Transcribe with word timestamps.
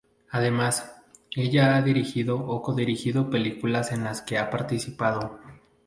Además, 0.31 0.95
ella 1.35 1.75
ha 1.75 1.83
dirigido 1.83 2.39
o 2.39 2.63
co-dirigido 2.63 3.29
películas 3.29 3.91
en 3.91 4.03
las 4.03 4.23
que 4.23 4.39
ha 4.39 4.49
participado. 4.49 5.37